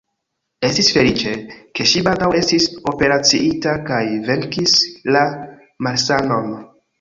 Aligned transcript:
Estis 0.67 0.87
feliĉe, 0.93 1.33
ke 1.79 1.85
ŝi 1.91 2.01
baldaŭ 2.07 2.29
estis 2.39 2.65
operaciita 2.93 3.75
kaj 3.91 4.01
venkis 4.31 4.75
la 5.17 5.23
malsanon. 5.89 6.51